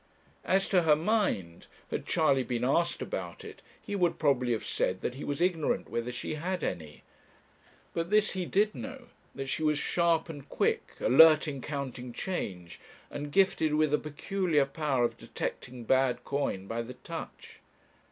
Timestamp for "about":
3.03-3.45